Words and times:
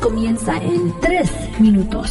Comienza 0.00 0.56
en 0.62 0.98
3 1.00 1.60
minutos. 1.60 2.10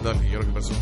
Ándale, 0.00 0.28
¿y 0.28 0.34
ahora 0.34 0.46
qué 0.46 0.52
pasó? 0.52 0.72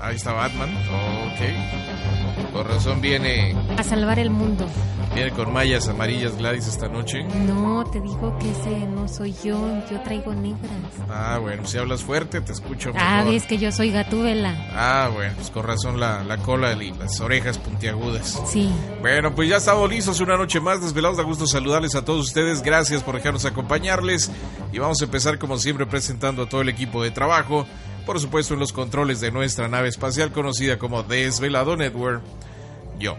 Ahí 0.00 0.16
está 0.16 0.32
Batman. 0.32 0.70
Ok. 0.70 2.52
Por 2.52 2.66
razón 2.68 3.00
viene, 3.00 3.54
A 3.78 3.82
salvar 3.82 4.18
el 4.18 4.30
mundo. 4.30 4.66
viene 5.14 5.30
con 5.30 5.52
mallas 5.52 5.88
amarillas 5.88 6.36
Gladys 6.36 6.66
esta 6.66 6.88
noche. 6.88 7.24
No, 7.24 7.84
te 7.90 8.00
digo 8.00 8.36
que 8.38 8.50
ese 8.50 8.86
no 8.86 9.08
soy 9.08 9.34
yo, 9.44 9.58
yo 9.90 10.00
traigo 10.02 10.34
negras. 10.34 10.70
Ah, 11.08 11.38
bueno, 11.40 11.66
si 11.66 11.78
hablas 11.78 12.02
fuerte 12.02 12.40
te 12.40 12.52
escucho 12.52 12.92
Ah, 12.96 13.24
ves 13.26 13.44
que 13.44 13.56
yo 13.58 13.72
soy 13.72 13.90
gatúbela. 13.92 14.54
Ah, 14.74 15.10
bueno, 15.12 15.32
pues 15.36 15.50
con 15.50 15.64
razón 15.64 15.98
la, 15.98 16.22
la 16.24 16.36
cola 16.38 16.72
y 16.72 16.92
las 16.92 17.20
orejas 17.20 17.58
puntiagudas. 17.58 18.40
Sí. 18.46 18.70
Bueno, 19.00 19.34
pues 19.34 19.48
ya 19.48 19.56
estamos 19.56 19.88
listos 19.90 20.20
una 20.20 20.36
noche 20.36 20.60
más 20.60 20.80
desvelados. 20.82 21.16
Da 21.16 21.22
gusto 21.24 21.46
saludarles 21.46 21.94
a 21.94 22.04
todos 22.04 22.26
ustedes. 22.26 22.62
Gracias 22.62 23.02
por 23.02 23.14
dejarnos 23.16 23.44
acompañarles. 23.46 24.30
Y 24.72 24.78
vamos 24.78 25.00
a 25.00 25.04
empezar 25.04 25.38
como 25.38 25.56
siempre 25.58 25.86
presentando 25.86 26.42
a 26.42 26.48
todo 26.48 26.60
el 26.60 26.68
equipo 26.68 27.02
de 27.02 27.10
trabajo. 27.10 27.66
Por 28.06 28.20
supuesto 28.20 28.54
en 28.54 28.60
los 28.60 28.72
controles 28.72 29.20
de 29.20 29.30
nuestra 29.30 29.68
nave 29.68 29.88
espacial 29.88 30.30
conocida 30.32 30.78
como 30.78 31.02
Desvelado 31.02 31.76
Network. 31.76 32.22
Yo. 32.98 33.16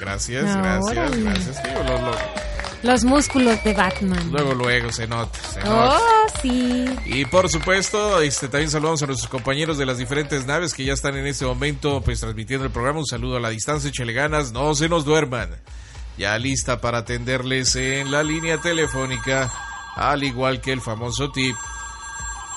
Gracias, 0.00 0.44
gracias, 0.56 0.96
órale. 0.98 1.22
gracias. 1.22 1.62
Digo, 1.62 1.82
lo- 1.84 1.98
lo- 2.10 2.42
Los 2.82 3.04
músculos 3.04 3.62
de 3.62 3.72
Batman. 3.74 4.30
luego, 4.32 4.54
luego 4.54 4.90
se 4.90 5.06
nota, 5.06 5.38
se 5.38 5.60
nota. 5.60 5.96
Oh, 6.00 6.26
sí. 6.42 6.84
Y 7.06 7.24
por 7.26 7.48
supuesto, 7.48 8.20
este, 8.20 8.48
también 8.48 8.68
saludamos 8.70 9.00
a 9.04 9.06
nuestros 9.06 9.30
compañeros 9.30 9.78
de 9.78 9.86
las 9.86 9.98
diferentes 9.98 10.44
naves 10.46 10.74
que 10.74 10.84
ya 10.84 10.92
están 10.92 11.16
en 11.16 11.28
este 11.28 11.44
momento 11.44 12.00
pues 12.00 12.18
transmitiendo 12.18 12.66
el 12.66 12.72
programa. 12.72 12.98
Un 12.98 13.06
saludo 13.06 13.36
a 13.36 13.40
la 13.40 13.50
distancia, 13.50 13.90
échale 13.90 14.12
ganas, 14.12 14.50
no 14.50 14.74
se 14.74 14.88
nos 14.88 15.04
duerman. 15.04 15.50
Ya 16.18 16.36
lista 16.38 16.80
para 16.80 16.98
atenderles 16.98 17.76
en 17.76 18.10
la 18.10 18.24
línea 18.24 18.58
telefónica, 18.58 19.48
al 19.94 20.24
igual 20.24 20.60
que 20.60 20.72
el 20.72 20.80
famoso 20.80 21.30
tip, 21.30 21.54